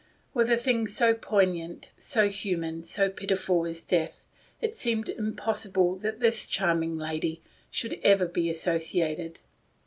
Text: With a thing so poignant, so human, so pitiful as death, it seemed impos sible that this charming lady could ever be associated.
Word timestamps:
With 0.33 0.49
a 0.49 0.57
thing 0.57 0.87
so 0.87 1.13
poignant, 1.13 1.89
so 1.95 2.27
human, 2.27 2.83
so 2.83 3.07
pitiful 3.07 3.67
as 3.67 3.83
death, 3.83 4.25
it 4.59 4.75
seemed 4.75 5.05
impos 5.05 5.69
sible 5.69 6.01
that 6.01 6.19
this 6.19 6.47
charming 6.47 6.97
lady 6.97 7.43
could 7.71 7.99
ever 8.03 8.25
be 8.25 8.49
associated. 8.49 9.41